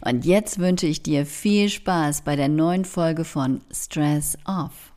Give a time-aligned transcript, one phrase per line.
[0.00, 4.92] Und jetzt wünsche ich dir viel Spaß bei der neuen Folge von Stress Off.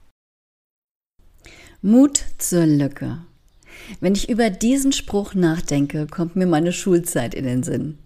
[1.81, 3.19] Mut zur Lücke.
[3.99, 7.97] Wenn ich über diesen Spruch nachdenke, kommt mir meine Schulzeit in den Sinn.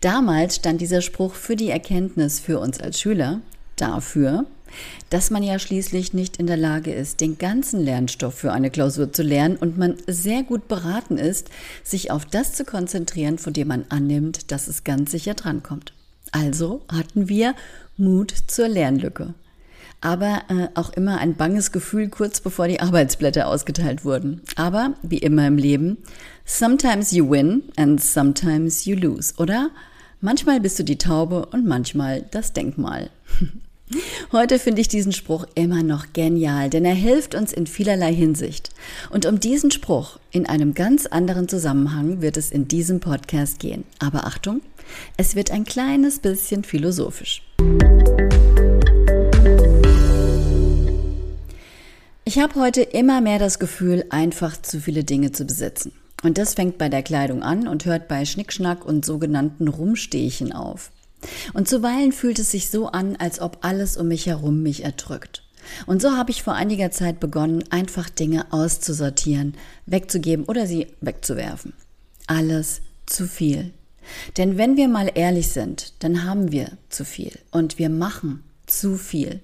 [0.00, 3.40] Damals stand dieser Spruch für die Erkenntnis für uns als Schüler
[3.76, 4.46] dafür,
[5.10, 9.12] dass man ja schließlich nicht in der Lage ist, den ganzen Lernstoff für eine Klausur
[9.12, 11.50] zu lernen und man sehr gut beraten ist,
[11.82, 15.92] sich auf das zu konzentrieren, von dem man annimmt, dass es ganz sicher drankommt.
[16.32, 17.54] Also hatten wir
[17.96, 19.34] Mut zur Lernlücke.
[20.00, 24.40] Aber äh, auch immer ein banges Gefühl kurz bevor die Arbeitsblätter ausgeteilt wurden.
[24.56, 25.98] Aber wie immer im Leben,
[26.44, 29.70] sometimes you win and sometimes you lose, oder?
[30.20, 33.10] Manchmal bist du die Taube und manchmal das Denkmal.
[34.32, 38.70] Heute finde ich diesen Spruch immer noch genial, denn er hilft uns in vielerlei Hinsicht.
[39.10, 43.84] Und um diesen Spruch in einem ganz anderen Zusammenhang wird es in diesem Podcast gehen.
[43.98, 44.62] Aber Achtung,
[45.16, 47.42] es wird ein kleines bisschen philosophisch.
[52.24, 55.92] Ich habe heute immer mehr das Gefühl, einfach zu viele Dinge zu besitzen.
[56.22, 60.92] Und das fängt bei der Kleidung an und hört bei Schnickschnack und sogenannten Rumstehchen auf.
[61.52, 65.42] Und zuweilen fühlt es sich so an, als ob alles um mich herum mich erdrückt.
[65.86, 69.54] Und so habe ich vor einiger Zeit begonnen, einfach Dinge auszusortieren,
[69.86, 71.74] wegzugeben oder sie wegzuwerfen.
[72.26, 73.72] Alles zu viel.
[74.36, 78.96] Denn wenn wir mal ehrlich sind, dann haben wir zu viel und wir machen zu
[78.96, 79.40] viel.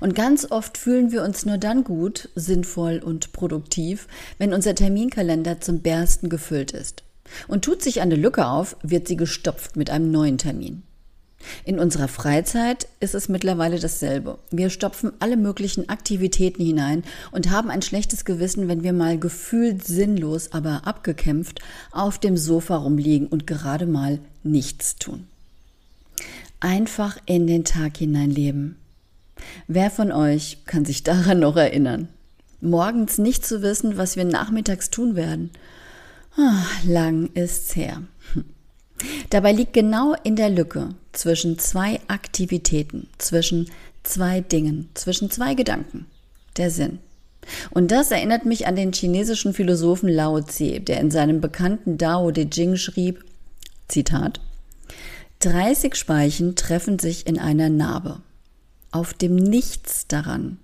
[0.00, 4.08] Und ganz oft fühlen wir uns nur dann gut, sinnvoll und produktiv,
[4.38, 7.04] wenn unser Terminkalender zum Bersten gefüllt ist.
[7.46, 10.82] Und tut sich eine Lücke auf, wird sie gestopft mit einem neuen Termin.
[11.64, 14.38] In unserer Freizeit ist es mittlerweile dasselbe.
[14.50, 17.02] Wir stopfen alle möglichen Aktivitäten hinein
[17.32, 21.60] und haben ein schlechtes Gewissen, wenn wir mal gefühlt sinnlos, aber abgekämpft
[21.92, 25.26] auf dem Sofa rumliegen und gerade mal nichts tun.
[26.60, 28.76] Einfach in den Tag hinein leben.
[29.66, 32.08] Wer von euch kann sich daran noch erinnern?
[32.60, 35.50] Morgens nicht zu wissen, was wir nachmittags tun werden.
[36.36, 38.02] Ah, lang ist's her.
[39.30, 43.70] Dabei liegt genau in der Lücke zwischen zwei Aktivitäten, zwischen
[44.02, 46.06] zwei Dingen, zwischen zwei Gedanken
[46.56, 46.98] der Sinn.
[47.70, 52.30] Und das erinnert mich an den chinesischen Philosophen Lao Tse, der in seinem bekannten Dao
[52.30, 53.24] De Jing schrieb,
[53.88, 54.40] Zitat,
[55.40, 58.20] 30 Speichen treffen sich in einer Narbe.
[58.92, 60.58] Auf dem Nichts daran,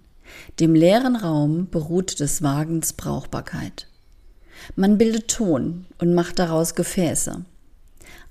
[0.60, 3.88] dem leeren Raum beruht des Wagens Brauchbarkeit.
[4.74, 7.44] Man bildet Ton und macht daraus Gefäße.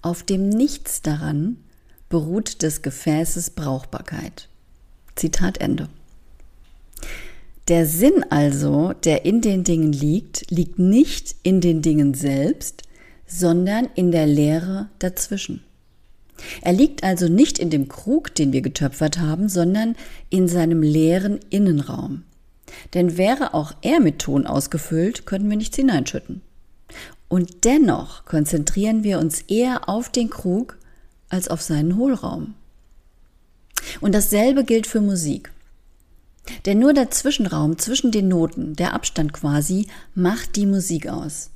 [0.05, 1.57] Auf dem Nichts daran
[2.09, 4.49] beruht des Gefäßes Brauchbarkeit.
[5.15, 5.89] Zitat Ende.
[7.69, 12.83] Der Sinn also, der in den Dingen liegt, liegt nicht in den Dingen selbst,
[13.25, 15.63] sondern in der Leere dazwischen.
[16.61, 19.95] Er liegt also nicht in dem Krug, den wir getöpfert haben, sondern
[20.29, 22.25] in seinem leeren Innenraum.
[22.93, 26.43] Denn wäre auch er mit Ton ausgefüllt, könnten wir nichts hineinschütten.
[27.27, 30.77] Und dennoch konzentrieren wir uns eher auf den Krug
[31.29, 32.53] als auf seinen Hohlraum.
[34.01, 35.51] Und dasselbe gilt für Musik.
[36.65, 41.49] Denn nur der Zwischenraum zwischen den Noten, der Abstand quasi, macht die Musik aus.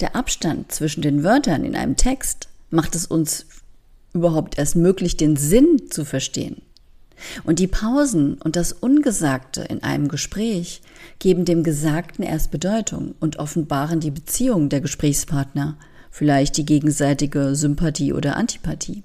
[0.00, 3.46] Der Abstand zwischen den Wörtern in einem Text macht es uns
[4.12, 6.62] überhaupt erst möglich, den Sinn zu verstehen.
[7.44, 10.82] Und die Pausen und das Ungesagte in einem Gespräch
[11.18, 15.76] geben dem Gesagten erst Bedeutung und offenbaren die Beziehung der Gesprächspartner,
[16.10, 19.02] vielleicht die gegenseitige Sympathie oder Antipathie.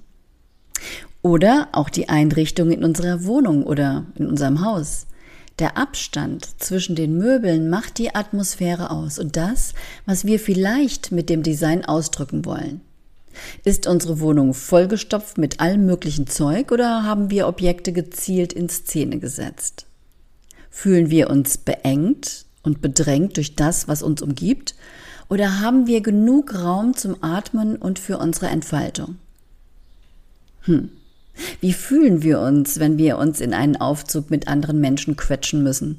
[1.22, 5.06] Oder auch die Einrichtung in unserer Wohnung oder in unserem Haus.
[5.58, 9.74] Der Abstand zwischen den Möbeln macht die Atmosphäre aus und das,
[10.06, 12.80] was wir vielleicht mit dem Design ausdrücken wollen.
[13.64, 19.18] Ist unsere Wohnung vollgestopft mit allem möglichen Zeug oder haben wir Objekte gezielt in Szene
[19.18, 19.86] gesetzt?
[20.70, 24.74] Fühlen wir uns beengt und bedrängt durch das, was uns umgibt?
[25.28, 29.16] Oder haben wir genug Raum zum Atmen und für unsere Entfaltung?
[30.62, 30.90] Hm.
[31.60, 35.98] Wie fühlen wir uns, wenn wir uns in einen Aufzug mit anderen Menschen quetschen müssen?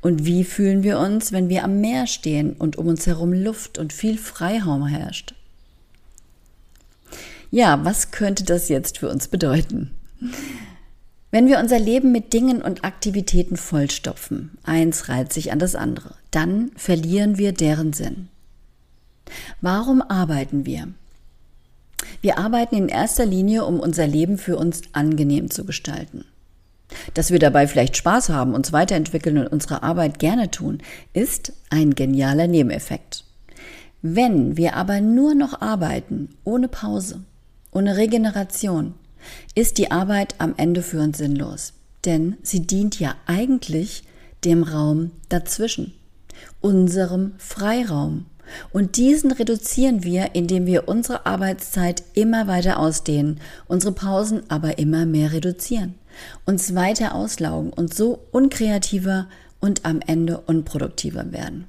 [0.00, 3.78] Und wie fühlen wir uns, wenn wir am Meer stehen und um uns herum Luft
[3.78, 5.34] und viel Freiraum herrscht?
[7.54, 9.92] Ja, was könnte das jetzt für uns bedeuten?
[11.30, 16.16] Wenn wir unser Leben mit Dingen und Aktivitäten vollstopfen, eins reiht sich an das andere,
[16.32, 18.28] dann verlieren wir deren Sinn.
[19.60, 20.88] Warum arbeiten wir?
[22.22, 26.24] Wir arbeiten in erster Linie, um unser Leben für uns angenehm zu gestalten.
[27.14, 31.94] Dass wir dabei vielleicht Spaß haben, uns weiterentwickeln und unsere Arbeit gerne tun, ist ein
[31.94, 33.22] genialer Nebeneffekt.
[34.02, 37.20] Wenn wir aber nur noch arbeiten, ohne Pause,
[37.74, 38.94] ohne Regeneration,
[39.54, 41.74] ist die Arbeit am Ende für uns sinnlos.
[42.04, 44.04] Denn sie dient ja eigentlich
[44.44, 45.94] dem Raum dazwischen,
[46.60, 48.26] unserem Freiraum.
[48.72, 55.06] Und diesen reduzieren wir, indem wir unsere Arbeitszeit immer weiter ausdehnen, unsere Pausen aber immer
[55.06, 55.94] mehr reduzieren,
[56.44, 59.28] uns weiter auslaugen und so unkreativer
[59.60, 61.64] und am Ende unproduktiver werden.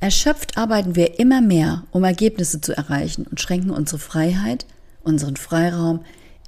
[0.00, 4.66] Erschöpft arbeiten wir immer mehr, um Ergebnisse zu erreichen und schränken unsere Freiheit,
[5.02, 6.00] unseren Freiraum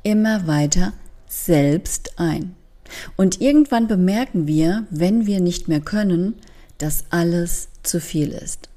[0.03, 0.93] immer weiter
[1.29, 2.55] selbst ein.
[3.17, 6.35] Und irgendwann bemerken wir, wenn wir nicht mehr können,
[6.79, 8.69] dass alles zu viel ist.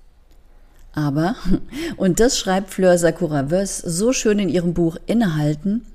[0.94, 1.36] Aber,
[1.98, 5.86] und das schreibt Fleur Sakura Wöss so schön in ihrem Buch Innehalten,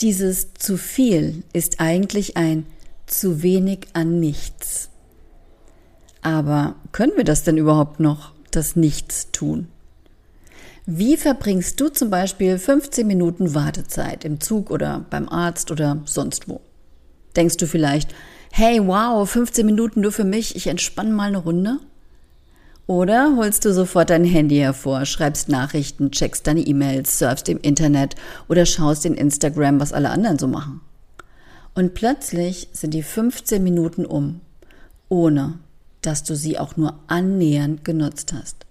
[0.00, 2.66] dieses zu viel ist eigentlich ein
[3.06, 4.90] zu wenig an nichts.
[6.22, 9.68] Aber können wir das denn überhaupt noch, das Nichts tun?
[10.90, 16.48] Wie verbringst du zum Beispiel 15 Minuten Wartezeit im Zug oder beim Arzt oder sonst
[16.48, 16.62] wo?
[17.36, 18.14] Denkst du vielleicht,
[18.52, 21.78] hey, wow, 15 Minuten nur für mich, ich entspanne mal eine Runde?
[22.86, 28.14] Oder holst du sofort dein Handy hervor, schreibst Nachrichten, checkst deine E-Mails, surfst im Internet
[28.48, 30.80] oder schaust in Instagram, was alle anderen so machen?
[31.74, 34.40] Und plötzlich sind die 15 Minuten um,
[35.10, 35.58] ohne
[36.00, 38.64] dass du sie auch nur annähernd genutzt hast.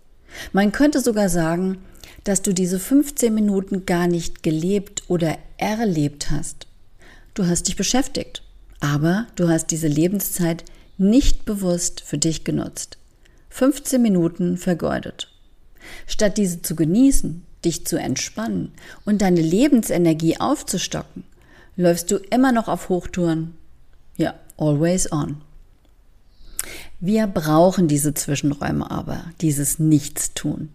[0.52, 1.78] Man könnte sogar sagen,
[2.28, 6.68] dass du diese 15 Minuten gar nicht gelebt oder erlebt hast.
[7.34, 8.44] Du hast dich beschäftigt,
[8.82, 10.66] aber du hast diese Lebenszeit
[10.98, 12.98] nicht bewusst für dich genutzt.
[13.50, 15.32] 15 Minuten vergeudet.
[16.06, 18.74] Statt diese zu genießen, dich zu entspannen
[19.06, 21.24] und deine Lebensenergie aufzustocken,
[21.78, 23.56] läufst du immer noch auf Hochtouren.
[24.18, 25.38] Ja, always on.
[27.00, 30.70] Wir brauchen diese Zwischenräume aber, dieses Nichtstun.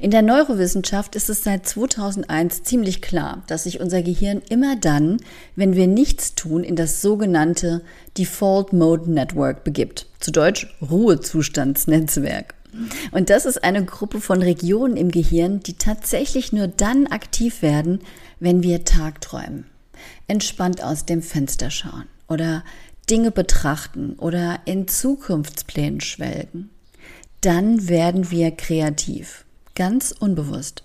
[0.00, 5.18] In der Neurowissenschaft ist es seit 2001 ziemlich klar, dass sich unser Gehirn immer dann,
[5.56, 7.82] wenn wir nichts tun, in das sogenannte
[8.18, 10.06] Default Mode Network begibt.
[10.20, 12.54] Zu Deutsch Ruhezustandsnetzwerk.
[13.10, 18.00] Und das ist eine Gruppe von Regionen im Gehirn, die tatsächlich nur dann aktiv werden,
[18.40, 19.66] wenn wir tagträumen,
[20.26, 22.64] entspannt aus dem Fenster schauen oder
[23.10, 26.70] Dinge betrachten oder in Zukunftsplänen schwelgen.
[27.42, 30.82] Dann werden wir kreativ ganz unbewusst.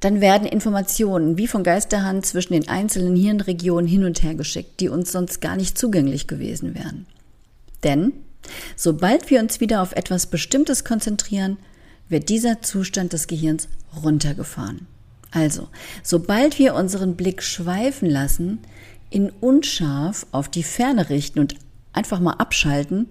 [0.00, 4.88] Dann werden Informationen wie von Geisterhand zwischen den einzelnen Hirnregionen hin und her geschickt, die
[4.88, 7.06] uns sonst gar nicht zugänglich gewesen wären.
[7.84, 8.12] Denn
[8.76, 11.58] sobald wir uns wieder auf etwas Bestimmtes konzentrieren,
[12.08, 13.68] wird dieser Zustand des Gehirns
[14.02, 14.86] runtergefahren.
[15.30, 15.68] Also,
[16.02, 18.58] sobald wir unseren Blick schweifen lassen,
[19.10, 21.54] in unscharf auf die Ferne richten und
[21.92, 23.08] einfach mal abschalten,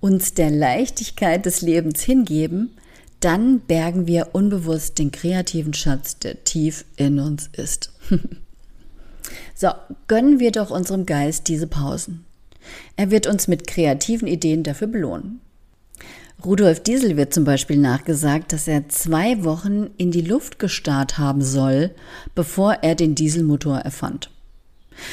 [0.00, 2.70] uns der Leichtigkeit des Lebens hingeben,
[3.20, 7.92] dann bergen wir unbewusst den kreativen Schatz, der tief in uns ist.
[9.54, 9.68] so,
[10.06, 12.24] gönnen wir doch unserem Geist diese Pausen.
[12.96, 15.40] Er wird uns mit kreativen Ideen dafür belohnen.
[16.44, 21.42] Rudolf Diesel wird zum Beispiel nachgesagt, dass er zwei Wochen in die Luft gestarrt haben
[21.42, 21.90] soll,
[22.36, 24.30] bevor er den Dieselmotor erfand.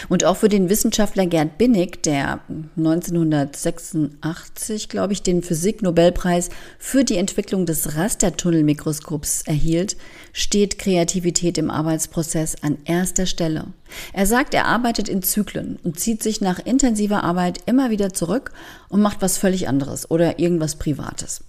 [0.10, 2.42] Und auch für den Wissenschaftler Gerd Binnig, der
[2.78, 6.50] 1986, glaube ich, den Physik-Nobelpreis
[6.80, 9.98] für die Entwicklung des Rastertunnelmikroskops erhielt,
[10.34, 13.66] steht Kreativität im Arbeitsprozess an erster Stelle.
[14.14, 18.52] Er sagt, er arbeitet in Zyklen und zieht sich nach intensiver Arbeit immer wieder zurück
[18.90, 21.42] und macht was völlig anderes oder irgendwas Privates.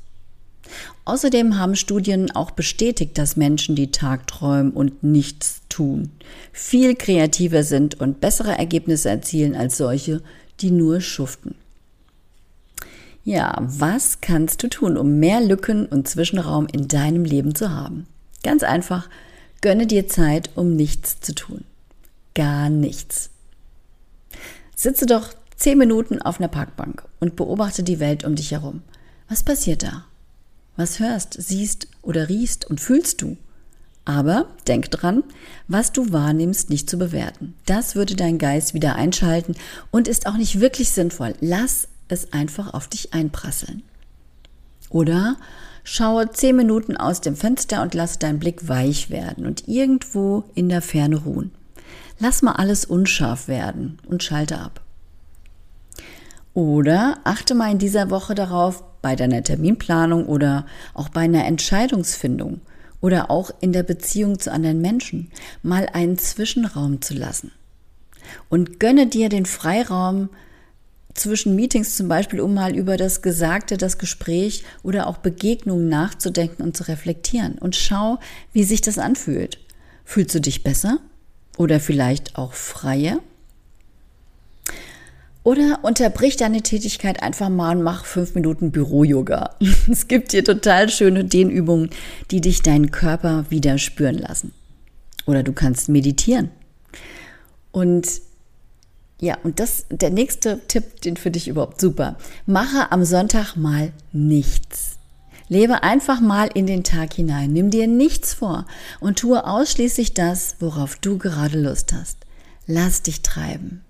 [1.04, 6.10] Außerdem haben Studien auch bestätigt, dass Menschen, die tagträumen und nichts tun,
[6.52, 10.22] viel kreativer sind und bessere Ergebnisse erzielen als solche,
[10.60, 11.54] die nur schuften.
[13.24, 18.06] Ja, was kannst du tun, um mehr Lücken und Zwischenraum in deinem Leben zu haben?
[18.42, 19.10] Ganz einfach,
[19.60, 21.64] gönne dir Zeit, um nichts zu tun.
[22.34, 23.30] Gar nichts.
[24.74, 28.82] Sitze doch zehn Minuten auf einer Parkbank und beobachte die Welt um dich herum.
[29.28, 30.04] Was passiert da?
[30.76, 33.36] Was hörst, siehst oder riechst und fühlst du?
[34.06, 35.24] Aber denk dran,
[35.66, 37.54] was du wahrnimmst, nicht zu bewerten.
[37.66, 39.56] Das würde dein Geist wieder einschalten
[39.90, 41.34] und ist auch nicht wirklich sinnvoll.
[41.40, 43.82] Lass es einfach auf dich einprasseln.
[44.90, 45.36] Oder
[45.82, 50.68] schaue zehn Minuten aus dem Fenster und lass deinen Blick weich werden und irgendwo in
[50.68, 51.50] der Ferne ruhen.
[52.20, 54.80] Lass mal alles unscharf werden und schalte ab.
[56.54, 62.60] Oder achte mal in dieser Woche darauf, bei deiner Terminplanung oder auch bei einer Entscheidungsfindung,
[63.00, 65.30] oder auch in der Beziehung zu anderen Menschen
[65.62, 67.52] mal einen Zwischenraum zu lassen.
[68.48, 70.30] Und gönne dir den Freiraum
[71.14, 76.62] zwischen Meetings zum Beispiel, um mal über das Gesagte, das Gespräch oder auch Begegnungen nachzudenken
[76.62, 77.58] und zu reflektieren.
[77.58, 78.18] Und schau,
[78.52, 79.58] wie sich das anfühlt.
[80.04, 80.98] Fühlst du dich besser
[81.56, 83.20] oder vielleicht auch freier?
[85.46, 89.54] Oder unterbrich deine Tätigkeit einfach mal und mach fünf Minuten Büro-Yoga.
[89.88, 91.90] Es gibt hier total schöne Dehnübungen,
[92.32, 94.52] die dich deinen Körper wieder spüren lassen.
[95.24, 96.50] Oder du kannst meditieren.
[97.70, 98.08] Und
[99.20, 102.16] ja, und das, der nächste Tipp, den finde ich überhaupt super.
[102.46, 104.98] Mache am Sonntag mal nichts.
[105.46, 107.52] Lebe einfach mal in den Tag hinein.
[107.52, 108.66] Nimm dir nichts vor
[108.98, 112.18] und tue ausschließlich das, worauf du gerade Lust hast.
[112.66, 113.85] Lass dich treiben.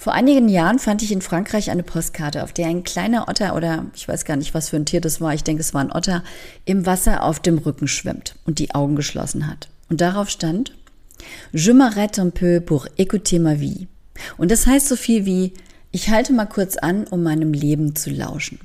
[0.00, 3.84] Vor einigen Jahren fand ich in Frankreich eine Postkarte, auf der ein kleiner Otter oder
[3.94, 5.92] ich weiß gar nicht, was für ein Tier das war, ich denke, es war ein
[5.92, 6.24] Otter,
[6.64, 9.68] im Wasser auf dem Rücken schwimmt und die Augen geschlossen hat.
[9.90, 10.72] Und darauf stand,
[11.52, 13.88] Je m'arrête un peu pour écouter ma vie.
[14.38, 15.52] Und das heißt so viel wie,
[15.90, 18.58] ich halte mal kurz an, um meinem Leben zu lauschen.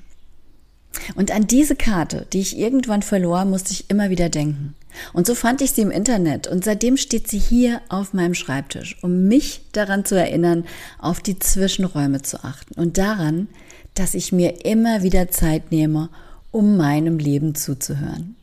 [1.15, 4.75] Und an diese Karte, die ich irgendwann verlor, musste ich immer wieder denken.
[5.13, 8.97] Und so fand ich sie im Internet und seitdem steht sie hier auf meinem Schreibtisch,
[9.01, 10.65] um mich daran zu erinnern,
[10.99, 13.47] auf die Zwischenräume zu achten und daran,
[13.93, 16.09] dass ich mir immer wieder Zeit nehme,
[16.51, 18.35] um meinem Leben zuzuhören.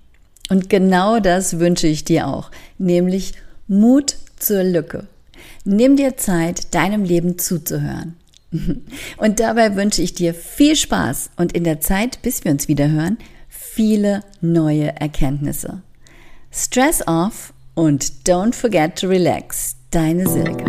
[0.51, 3.33] Und genau das wünsche ich dir auch, nämlich
[3.69, 5.07] Mut zur Lücke.
[5.65, 8.17] Nimm dir Zeit, deinem Leben zuzuhören.
[9.17, 12.91] Und dabei wünsche ich dir viel Spaß und in der Zeit, bis wir uns wieder
[12.91, 13.19] hören,
[13.49, 15.83] viele neue Erkenntnisse.
[16.51, 19.77] Stress off und don't forget to relax.
[19.91, 20.65] Deine Silke.